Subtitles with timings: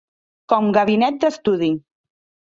[0.53, 1.69] Com gabinet d'estudi